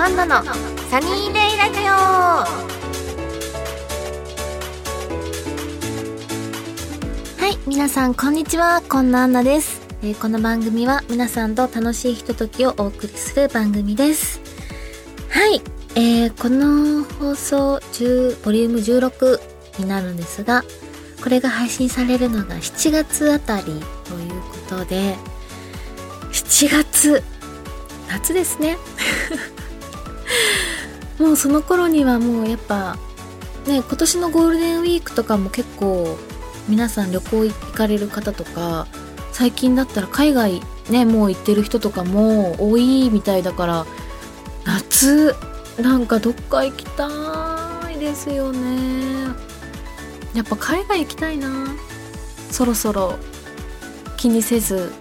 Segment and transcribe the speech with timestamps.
[0.00, 1.92] アンナのサニーデイラジオ。
[7.42, 8.80] はい皆さんこんにちは。
[8.88, 14.40] こんなアンナです、えーこの番組は皆さんと楽しいひとときをお送りする番組です。
[15.30, 15.60] はい、
[15.96, 20.62] えー、この放送10ボリューム16になるんですが
[21.24, 23.80] これが配信されるのが7月あたりという
[24.68, 25.16] ことで
[26.30, 27.20] 7月
[28.08, 28.78] 夏ですね。
[31.18, 32.96] もうその頃にはもうやっぱ
[33.66, 36.16] ね今年のゴールデンウィークとかも結構
[36.68, 38.86] 皆さん旅行行かれる方とか
[39.32, 43.86] 最近だったら海外ねもう行ってる人とかも多いみたいだから
[44.64, 45.34] 夏
[45.80, 49.28] なんかどっか行きたいですよね。
[50.34, 51.68] やっぱ海外行きたいな。
[52.50, 53.18] そろそろ
[54.16, 54.92] 気にせず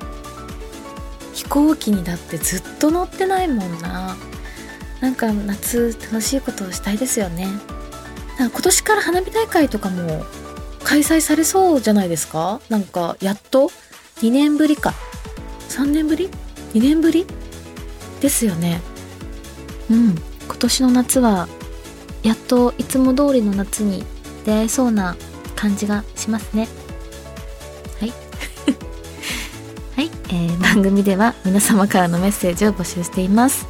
[1.33, 4.15] 飛行機にだってずっと乗ってないもんな。
[5.01, 7.45] なんか夏楽しいことをしたいですよね。
[8.39, 10.25] なんか今年から花火大会とかも
[10.83, 12.61] 開催されそうじゃないですか？
[12.69, 13.71] なんかやっと
[14.21, 14.93] ？2年ぶりか。
[15.69, 16.29] 3年ぶり
[16.73, 17.25] ?2 年ぶり？
[18.21, 18.81] ですよね。
[19.91, 20.15] うん。
[20.45, 21.47] 今年の夏は
[22.23, 24.03] やっといつも通りの夏に
[24.45, 25.15] 出会えそうな
[25.55, 26.67] 感じがしますね。
[27.99, 28.13] はい。
[29.95, 33.65] はい、えー番組では皆様からのメッセージを募集しています、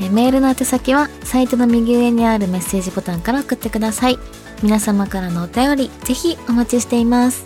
[0.00, 4.18] えメールの宛先はサイトの右上にあるメッセージボタンから送ってください。
[4.62, 7.44] 皆様からのお便りぜひお待ちしています。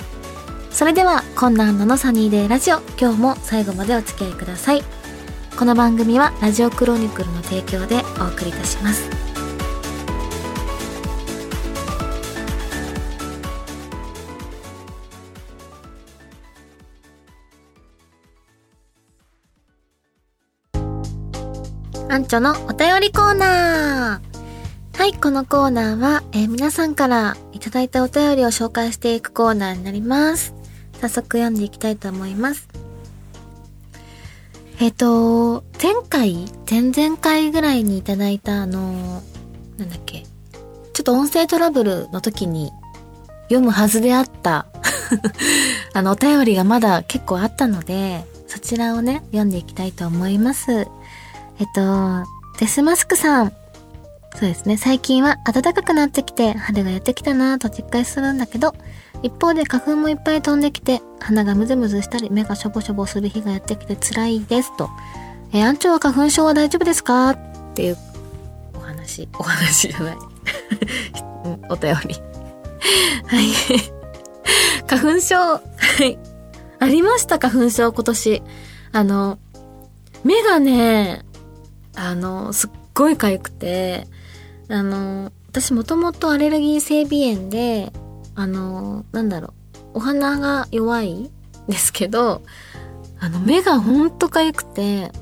[0.71, 4.83] それではこんなアンナのサニーデイラジオ今日も最後までお付き合いください。
[5.59, 9.30] この番組はラジオクロニクルの提供でお送りいたします。
[22.21, 24.99] アンチョのお便りコーナー。
[24.99, 30.53] はい、このコーナーは、えー皆さんからいただいたお便りを紹介していくコーナーになります。
[31.01, 32.69] 早速読んでいきたいと思います。
[34.81, 39.23] えっ、と、前回、前々回ぐらいにいただいたあの、
[39.79, 40.27] なんだっけ。
[40.93, 42.71] ちょっと音声トラブルの時に
[43.45, 44.67] 読むはずであった、
[45.95, 50.87] あの、お便りがまだ結構あったので、そちらをね、読んでいきたいと思います。
[51.61, 52.25] えっと、
[52.59, 53.53] デスマスクさん。
[54.35, 54.77] そうですね。
[54.77, 58.75] 最近は暖かくなってきて、春がやってきたなぁと実感するんだけど、
[59.23, 64.89] 一方で花粉もいっぱい飛んできて、鼻がムズムズしたり、目がしょぼしょぼする日がやってきて辛いですと。
[65.53, 67.31] えー、アンチョは花粉症は大丈夫ですか？
[67.31, 67.39] っ
[67.75, 67.99] ていう
[68.75, 70.17] お話、お話じゃない。
[71.69, 72.15] お便り。
[73.27, 73.47] はい。
[74.87, 75.61] 花粉症、は
[76.05, 76.19] い。
[76.79, 78.43] ありました、花粉症、今年。
[78.93, 79.39] あの、
[80.25, 81.25] 目がね、
[82.03, 84.07] あの、すっごい痒くて、
[84.71, 87.93] あの、私もともとアレルギー性鼻炎で、
[88.35, 89.49] あの、なんだろ
[89.95, 91.31] う、お鼻が弱い
[91.69, 92.41] ですけど、
[93.19, 95.13] あの、目がほんと痒くて、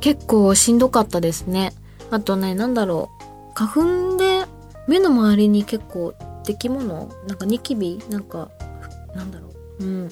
[0.00, 1.72] 結構しんどかったですね。
[2.10, 4.44] あとね、なんだろう、花粉で
[4.88, 6.14] 目の周りに結構
[6.44, 8.50] 出来物なんかニキビなんか、
[9.14, 10.10] なんだろう、うん。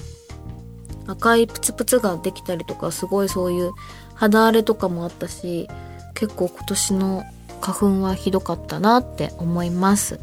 [1.05, 3.71] 赤いプツプツができたりとか、すごいそういう
[4.15, 5.69] 肌荒れとかもあったし、
[6.13, 7.23] 結構今年の
[7.61, 10.19] 花粉はひどかったなって思います。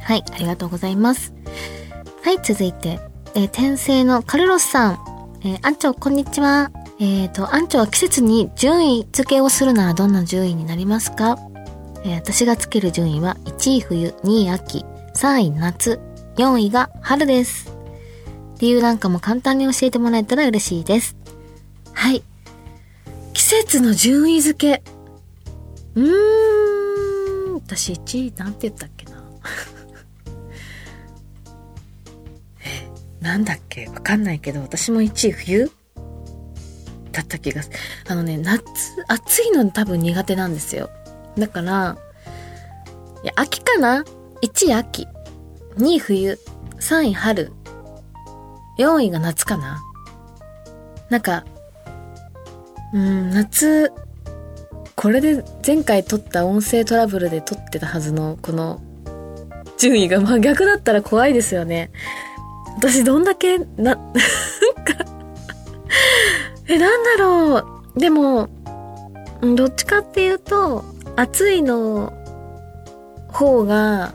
[0.00, 1.32] はい、ありがとうございます。
[2.22, 3.00] はい、続いて、
[3.34, 4.98] えー天性のカルロスさん。
[5.44, 6.70] えー、アンチョ、こんにちは。
[7.00, 11.38] えっ、と、アンチョは季節に順位付けをするならどんな順位になりますか？
[12.04, 14.84] えー私がつける順位は1位冬、2位秋、
[15.14, 16.00] 3位夏、
[16.36, 17.72] 4位が春です。
[18.60, 21.16] 理由なんかも簡単に教えてもらえたら嬉しいです。
[21.92, 22.22] はい。
[23.32, 24.82] 季節の順位付け。
[25.94, 29.12] うーん、私1位なんて言ったっけな。
[32.64, 32.88] え、
[33.20, 33.86] なんだっけ？
[33.88, 35.70] わかんないけど、私も1位冬？
[37.12, 37.76] だった気がする。
[38.08, 38.62] あのね、夏、
[39.08, 40.88] 暑いの多分苦手なんですよ。
[41.36, 41.98] だから、
[43.22, 44.04] いや、秋かな
[44.42, 45.06] ?1 位秋。
[45.76, 46.38] 2位冬。
[46.80, 47.52] 3位春。
[48.78, 49.82] 4位が夏かな
[51.10, 51.44] なんか、
[52.92, 53.92] うん、夏、
[54.94, 58.80] これで前回撮った音声トラブルで撮ってたはずのこの
[59.78, 61.90] 順位が真逆だったら怖いですよね。
[62.76, 64.12] 私どんだけ、な、なんか、
[66.68, 67.58] え、なんだろ
[67.96, 67.98] う。
[67.98, 68.48] でも、
[69.56, 70.84] どっちかっていうと、
[71.16, 72.12] 暑いの
[73.28, 74.14] 方が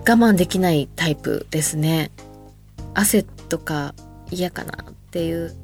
[0.00, 2.10] 我慢できないタイプですね。
[2.92, 3.94] 汗とか
[4.30, 5.54] 嫌かなっていう。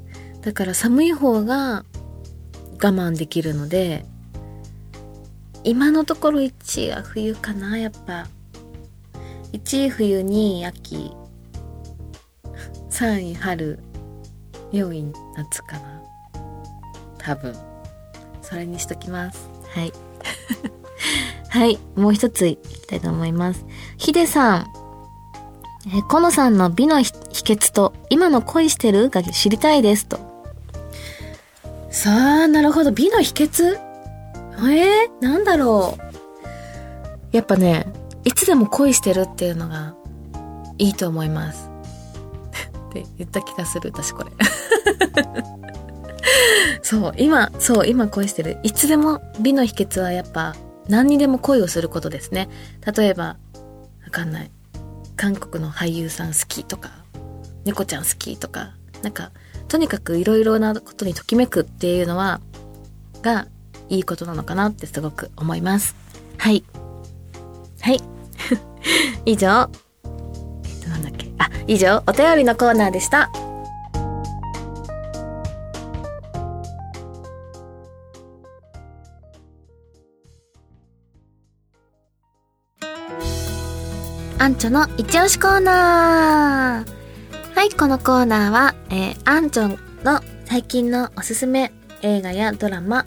[0.42, 1.84] だから寒い方が
[2.74, 4.04] 我慢できるので、
[5.64, 8.26] 今のところ1位は冬かなやっぱ。
[9.52, 11.12] 1位冬2位秋。
[12.90, 13.78] 3位春
[14.72, 16.02] 4位夏かな。
[17.18, 17.54] 多分。
[18.40, 19.50] それにしときます。
[19.74, 19.92] はい。
[21.50, 23.66] はいもう一ついきたいと思います。
[23.98, 24.72] ヒデさん。
[25.94, 30.29] えコノさんの美の秘訣と今の恋してるが知りたいですと。
[31.90, 32.92] さあなるほど。
[32.92, 33.74] 美の秘訣？
[33.74, 35.98] えー、なんだろ
[37.32, 37.36] う？
[37.36, 37.86] やっぱね
[38.24, 39.94] いつでも恋してるっていうのが
[40.78, 41.68] いいと思います。
[42.90, 44.30] って言った気がする私これ。
[46.82, 48.58] そう今そう今恋してる。
[48.62, 50.54] いつでも美の秘訣はやっぱ
[50.88, 52.48] 何にでも恋をすることですね。
[52.96, 53.36] 例えばわ
[54.10, 54.50] かんない。
[55.16, 56.90] 韓国の俳優さん好きとか
[57.64, 58.72] 猫ちゃん好きとか
[59.02, 59.32] なんか
[59.70, 62.40] とにかくいろいろなことにときめくっていうのは
[63.22, 63.46] が
[63.88, 65.94] いいことなのかなってすごく思います。
[66.38, 66.64] はい。
[67.80, 68.00] はい。
[69.24, 69.70] 以上。
[70.64, 71.32] えっとなんだっけ。
[71.38, 72.02] あ以上。
[72.08, 73.30] お便りのコーナーでした。
[84.38, 86.99] アンチョの一押しコーナー。
[87.60, 93.04] はい、このコーナーは、えー、アンチョンの最近のおすすめ映画やドラマ、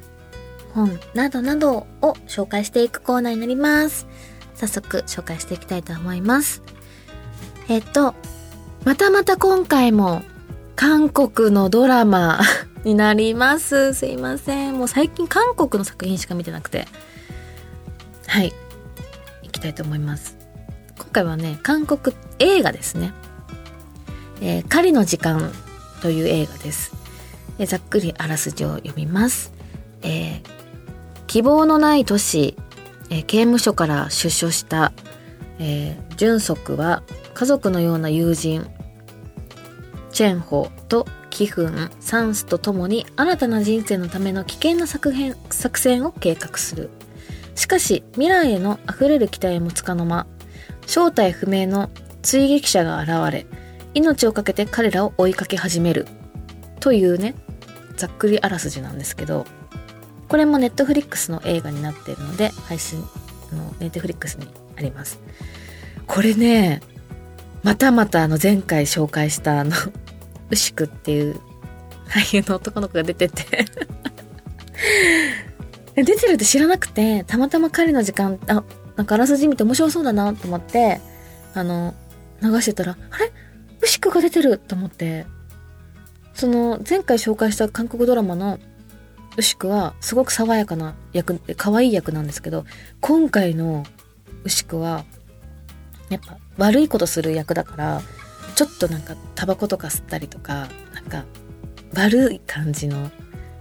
[0.75, 4.05] 本などなどを紹介していくコーナーになります。
[4.53, 6.61] 早速紹介していきたいと思います。
[7.67, 8.13] えっと、
[8.85, 10.21] またまた今回も
[10.75, 12.39] 韓国のドラマ
[12.83, 13.95] になります。
[13.97, 14.77] すいません。
[14.77, 16.87] もう最近韓国の作品しか見てなくて。
[18.27, 18.53] はい。
[19.41, 20.37] 行きたいと思います。
[20.99, 23.13] 今回はね、韓国映画ですね。
[24.45, 25.53] えー、狩りの時間
[26.01, 26.91] という映画です。
[27.59, 29.53] え、ざっくりあらすじを読みます。
[30.01, 30.41] えー、
[31.27, 32.57] 希望のない都市、
[33.09, 34.91] えー、刑務所から出所した、
[35.59, 37.03] えー、純足は
[37.33, 38.67] 家族のような友人、
[40.11, 46.89] チェンホとキフン、サンスと共に新たな人生のための危険な作編作戦を計画する。
[47.55, 50.27] しかし未来への溢れる期待もつかの間、
[50.85, 51.89] 正体不明の
[52.21, 53.62] 追撃者が現れ、
[53.93, 56.07] 命を懸けて彼らを追いかけ始める。
[56.79, 57.35] というね、
[57.95, 59.45] ざっくりあらすじなんですけど、
[60.27, 62.99] これもネットフリックスの映画になっているので、配信
[63.51, 64.47] のネットフリックスに
[64.77, 65.19] あります。
[66.07, 66.81] これね、
[67.61, 69.71] またまたあの前回紹介したあの、
[70.49, 71.39] ウシクっていう
[72.07, 73.65] 俳優の男の子が出てて
[75.95, 78.63] 出てるって知らなくて、たまたま彼の時間、あ、
[78.95, 80.99] なんかあらすじ見て面白そうだなと思って、
[81.53, 81.93] あの、
[82.41, 83.31] 流してたら、あれ？
[83.83, 85.25] ウシクが出てると思って、
[86.33, 88.57] その前回紹介した韓国ドラマの
[89.35, 92.65] ウシクはすごく爽やかな役、可愛い役なんですけど、
[93.01, 93.83] 今回の
[94.45, 95.03] ウシクは、
[96.09, 98.01] やっぱ悪いことする役だから、
[98.55, 101.25] ちょっとなんかタバコとか吸ったりとか、なんか
[101.93, 103.11] 悪い感じの、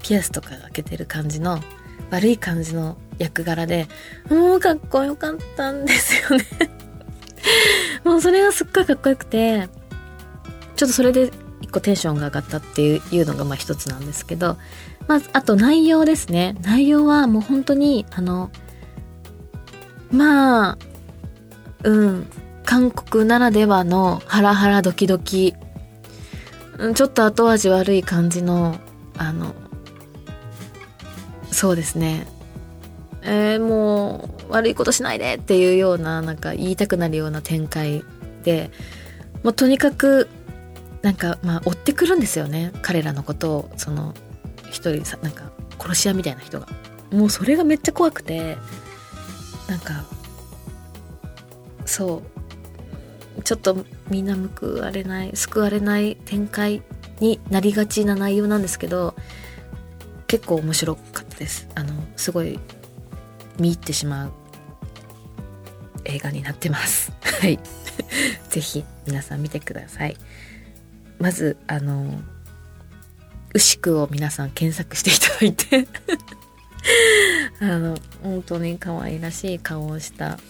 [0.02, 1.58] ピアスとか開けてる感じの、
[2.10, 3.88] 悪い感じの役柄で、
[4.30, 6.44] もうかっこよかったんですよね。
[8.04, 9.68] もうそれがすっごいかっこよくて、
[10.82, 14.56] ちょっとそれで一個テンションが上がったっていうのがまあ一つなんですけど、
[15.06, 16.56] まず、あと内容ですね。
[16.62, 18.50] 内容はもう本当に、あの、
[20.10, 20.78] まあ、
[21.84, 22.26] うん、
[22.64, 25.54] 韓国ならではのハラハラドキドキ、
[26.96, 28.74] ちょっと後味悪い感じの、
[29.16, 29.54] あの、
[31.52, 32.26] そうですね。
[33.22, 38.02] えー、もう悪いことしないでっていうようななんか言いたくなるような展開
[38.42, 38.72] で
[39.44, 40.28] もうとにかく
[41.02, 42.72] なんかまあ追ってくるんですよね。
[42.82, 43.70] 彼らのことを。
[43.76, 44.14] その
[44.70, 46.68] 一人さなんか殺し屋みたいな人が。
[47.10, 48.56] もうそれがめっちゃ怖くて。
[49.68, 50.04] なんか
[51.84, 52.22] そ
[53.36, 53.42] う。
[53.42, 56.82] ちょっとみんな報われない救われない展開
[57.20, 59.14] になりがちな内容なんですけど
[60.26, 61.68] 結構面白かったです。
[61.74, 62.58] あのすごい
[63.58, 64.32] 見入ってしまう
[66.04, 67.12] 映画になってます。
[67.22, 67.58] はい。
[68.48, 70.16] ぜひ皆さん見てください。
[71.22, 72.20] まずあの
[73.54, 75.88] 牛久を皆さん検索していただいて。
[77.62, 80.40] あの本当に可愛らしい顔をした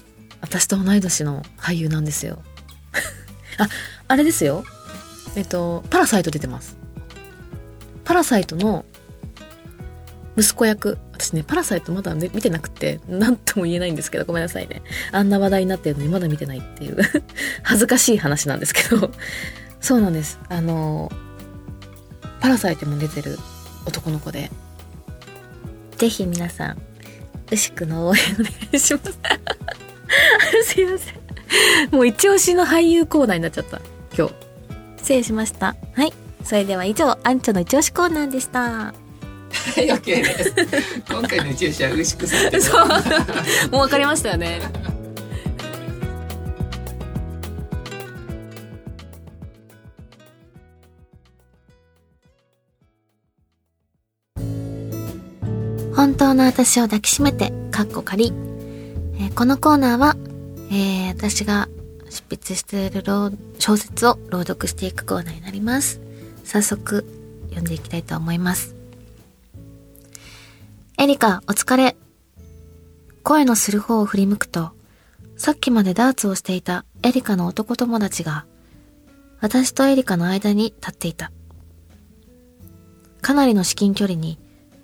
[0.41, 2.43] 私と同い年の俳優なんですよ。
[3.59, 3.69] あ
[4.09, 4.64] あれですよ。
[5.37, 6.79] えっとパラサイト出てます。
[8.05, 8.87] パラサイトの
[10.38, 10.97] 息子役。
[11.12, 14.81] 私ねパラサイトまだ、見てなくて何とも言えないんですけどごめんなさいね。
[15.12, 16.97] あんな話題になってるのにまだ見てないっていう。
[17.62, 19.11] 恥ずかしい話なんですけど。
[19.83, 20.39] そうなんです。
[20.49, 21.11] あの
[22.41, 23.39] パラサイトも出てる
[23.85, 24.51] 男の子で。
[25.97, 26.83] ぜひ皆さん
[27.53, 29.19] 牛久の応援お願いします。
[30.65, 31.95] すいません。
[31.95, 33.81] もう一押しの俳優コーナーになっちゃった。
[34.17, 34.35] 今日。
[34.99, 35.77] 失礼しました。
[35.95, 36.12] はい。
[36.45, 38.61] それでは以上アンチョの一押しコーナーでした。
[38.61, 38.95] は
[39.79, 40.55] い OK です。
[41.09, 42.89] 今回の一押しは牛久さんそう。
[43.71, 44.61] もう分かりましたよね
[56.03, 58.33] 本当の私を抱きしめて、かっこ仮。
[59.21, 60.17] えーこのコーナーは、
[60.69, 61.69] えー私が
[62.11, 63.05] 執筆している
[63.61, 66.01] 小説を朗読していくコーナーになります。
[66.43, 67.07] 早速、
[67.51, 68.75] 読んでいきたいと思います。
[70.99, 71.97] エリカ、お疲れ。
[73.23, 74.73] 声のする方を振り向くと、
[75.37, 78.45] さっきまでダーツをしていたエリカの男友達が、
[79.41, 81.31] 私とエリカの間に立っていた。
[83.21, 84.41] かなりの至近距離に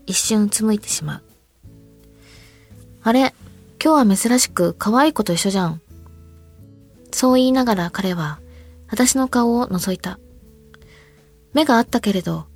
[0.08, 1.22] 一瞬うつむいてしまう。
[3.02, 3.34] あれ、
[3.82, 5.82] 今日は珍しく可愛い子と一緒じゃん。
[7.12, 8.40] そう言いながら彼は
[8.90, 10.18] 私の顔を覗いた。
[11.52, 12.46] 目があったけれど、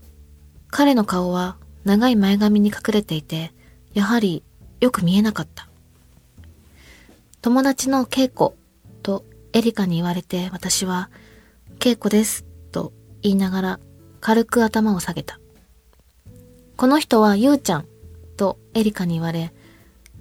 [0.70, 3.52] 彼の顔は長い前髪に隠れていて、
[3.92, 4.42] やはり
[4.80, 5.68] よく見えなかった。
[7.42, 8.56] 友達の稽古
[9.02, 11.10] とエリカに言われて私は、
[11.78, 13.80] 稽古ですと言いながら
[14.22, 15.38] 軽く頭を下げた。
[16.76, 17.86] この人はゆうちゃん
[18.36, 19.52] とエリカに言われ、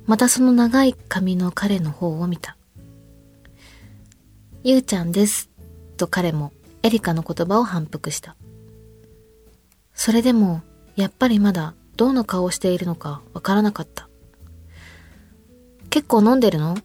[0.06, 2.58] またその長い髪の彼の方を見た。
[4.64, 5.50] ゆうちゃんです
[5.98, 6.54] と彼も
[6.84, 8.36] エリカの言葉を反復した。
[9.94, 10.62] それでも、
[10.96, 14.08] やっぱりまだどの顔をしているのかわからなかった。
[15.90, 16.76] 結構飲んでるの？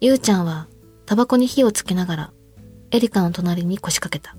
[0.00, 0.68] ゆうちゃんは
[1.06, 2.32] タバコに火をつけながら
[2.90, 4.36] エリカの隣に腰掛けた。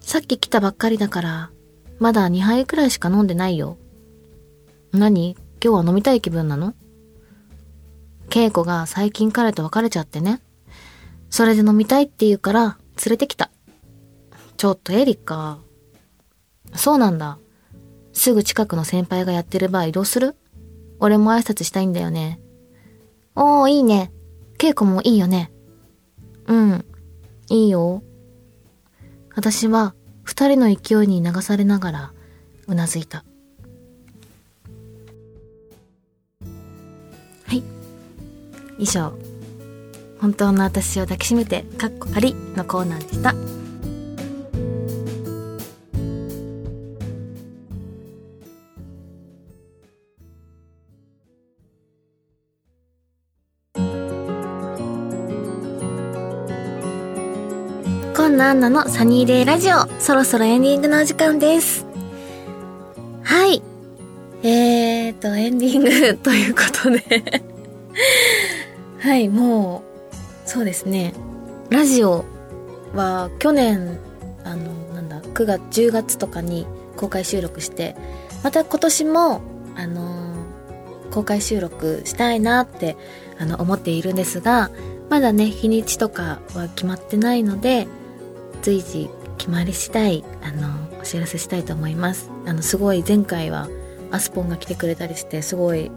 [0.00, 1.50] さっき来たばっかりだから、
[1.98, 3.78] まだ2杯くらいしか飲んでないよ。
[4.92, 5.36] 何？
[5.62, 6.74] 今日は飲みたい気分なの？
[8.28, 10.42] 稽古が最近彼と別れちゃってね。
[11.30, 13.50] それで飲みたいって言うから連れてきた。
[14.56, 15.58] ちょっとエリカ。
[16.74, 17.38] そうなんだ。
[18.12, 20.36] すぐ近くの先輩がやってるバー移動する？
[21.00, 22.40] 俺も挨拶したいんだよね。
[23.34, 24.12] おー、いいね。
[24.58, 25.52] 稽古もいいよね。
[26.46, 26.84] うん。
[27.48, 28.02] いいよ。
[29.34, 29.94] 私は
[30.26, 32.12] 二人の勢いに流されながら
[32.66, 33.24] うなずいた。
[37.46, 37.62] はい。
[38.76, 39.12] 以上。
[40.20, 43.65] 本当の私を抱きしめて、かっこありのコーナーでした。
[58.36, 61.86] こんなアンナのサニーデイラジオ、そろそろエンディングのお時間です。
[63.22, 63.62] はい。
[64.42, 67.46] えーと、エンディングということで。
[69.00, 69.82] はい、も
[70.44, 71.14] う、そうですね。
[71.70, 72.26] ラジオ
[72.94, 73.98] は去年、
[74.44, 76.66] あの、なんだ、9月、10月とかに
[76.98, 77.96] 公開収録して、
[78.44, 79.40] また今年も、
[79.76, 80.36] あの
[81.10, 82.98] 公開収録したいなって、
[83.38, 84.70] あの、思っているんですが、
[85.08, 87.88] まだね、日にちとかは決まってないので、
[88.66, 89.08] 随時
[89.38, 92.32] 決まり次第、あの、お知らせしたいと思います。
[92.46, 93.68] あの、すごい前回は、
[94.10, 95.92] アスポンが来てくれたりして、すごい、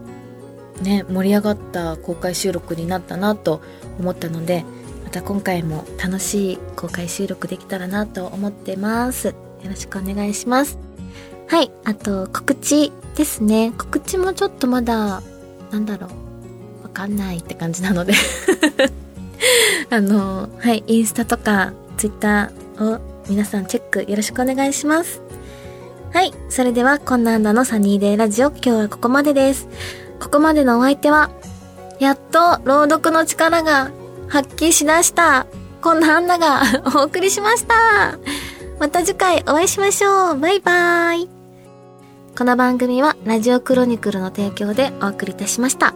[0.80, 3.60] ね、盛り上がった公開収録になったなと
[3.98, 4.64] 思ったので、
[5.02, 9.26] また今回も楽しい公開収録できたらなと思ってます。
[9.28, 9.34] よ
[9.64, 10.78] ろしくお願いします。
[11.48, 13.72] はい、あと告知ですね。
[13.76, 15.24] 告知もちょっとまだ、
[15.72, 16.06] なんだろ
[16.80, 18.12] う、わかんないって感じなので
[19.90, 25.20] あの、はい、インスタとかツイッターを皆さんチェックよろしくお願いします。
[26.14, 29.68] はい、それではこんなアンナのサニーデイラジオ今日はここまでです。
[30.18, 31.30] ここまでのお相手は、
[31.98, 33.90] やっと朗読の力が
[34.28, 35.46] 発揮しだした、
[35.82, 36.62] こんなアンナが
[36.96, 38.18] お送りしました。
[38.78, 40.38] また次回お会いしましょう。
[40.38, 41.28] バイバイ。
[42.34, 45.94] この番組はラジオクロニクルの提供でお送りいたしました。